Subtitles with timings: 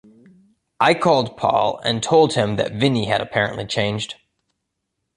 [0.79, 4.15] I called Paul and told him that Vinnie had apparently changed.